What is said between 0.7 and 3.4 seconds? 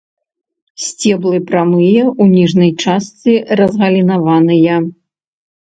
Сцеблы прамыя, у ніжняй частцы